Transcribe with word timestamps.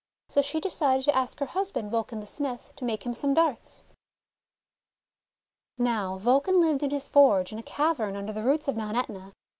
So 0.29 0.41
she 0.41 0.59
decided 0.59 1.05
to 1.05 1.15
ask 1.15 1.37
her 1.37 1.45
husband, 1.45 1.91
Vulcan 1.91 2.21
the 2.21 2.25
Smith, 2.25 2.73
to 2.77 2.85
make 2.85 3.05
him 3.05 3.13
some 3.13 3.35
darts. 3.35 3.83
Now 5.77 6.17
Vulcan 6.17 6.59
lived 6.59 6.81
in 6.81 6.89
his 6.89 7.07
forge 7.07 7.51
in 7.51 7.59
a 7.59 7.61
cavern 7.61 8.15
under 8.15 8.33
the 8.33 8.41
roots 8.43 8.67
of 8.67 8.75
Mount 8.75 8.97
^Etna. 8.97 9.31